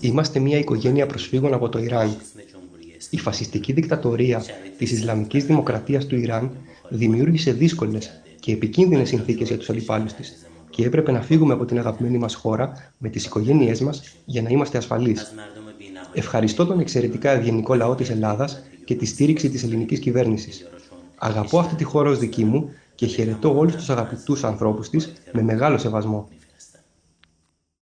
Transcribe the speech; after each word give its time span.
Είμαστε 0.00 0.38
μια 0.38 0.58
οικογένεια 0.58 1.06
προσφύγων 1.06 1.54
από 1.54 1.68
το 1.68 1.78
Ιράν. 1.78 2.16
Η 3.10 3.18
φασιστική 3.18 3.72
δικτατορία 3.72 4.42
της 4.78 4.92
Ισλαμικής 4.92 5.44
Δημοκρατίας 5.44 6.06
του 6.06 6.16
Ιράν 6.16 6.50
δημιούργησε 6.88 7.52
δύσκολες 7.52 8.20
και 8.40 8.52
επικίνδυνες 8.52 9.08
συνθήκες 9.08 9.48
για 9.48 9.58
τους 9.58 9.70
αντιπάλους 9.70 10.12
της, 10.12 10.46
και 10.70 10.84
έπρεπε 10.84 11.12
να 11.12 11.20
φύγουμε 11.20 11.52
από 11.52 11.64
την 11.64 11.78
αγαπημένη 11.78 12.18
μας 12.18 12.34
χώρα 12.34 12.92
με 12.98 13.08
τις 13.08 13.24
οικογένειε 13.24 13.74
μας 13.82 14.02
για 14.24 14.42
να 14.42 14.48
είμαστε 14.48 14.78
ασφαλείς. 14.78 15.34
Ευχαριστώ 16.12 16.66
τον 16.66 16.80
εξαιρετικά 16.80 17.30
ευγενικό 17.30 17.74
λαό 17.74 17.94
της 17.94 18.10
Ελλάδας 18.10 18.62
και 18.84 18.94
τη 18.94 19.06
στήριξη 19.06 19.50
της 19.50 19.62
ελληνικής 19.62 19.98
κυβέρνησης. 19.98 20.68
Αγαπώ 21.16 21.58
αυτή 21.58 21.74
τη 21.74 21.84
χώρα 21.84 22.10
ως 22.10 22.18
δική 22.18 22.44
μου 22.44 22.70
και 22.94 23.06
χαιρετώ 23.06 23.58
όλους 23.58 23.74
τους 23.74 23.90
αγαπητούς 23.90 24.44
ανθρώπους 24.44 24.90
της 24.90 25.12
με 25.32 25.42
μεγάλο 25.42 25.78
σεβασμό. 25.78 26.28